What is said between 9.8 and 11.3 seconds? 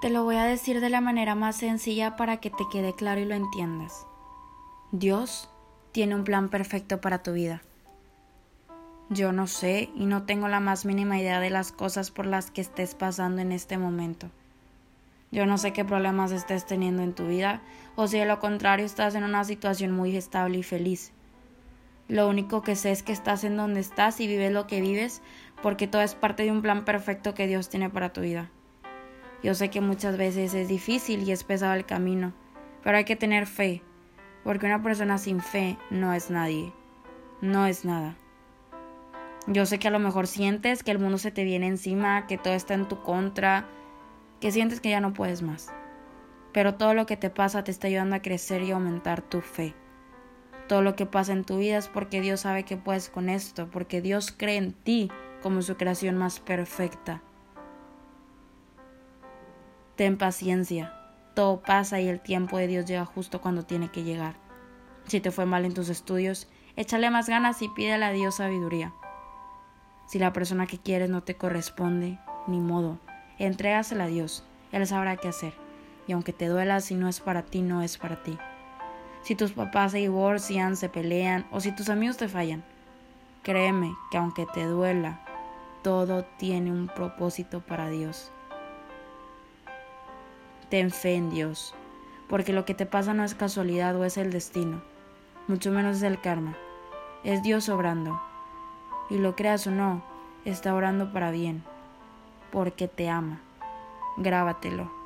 y no tengo la más mínima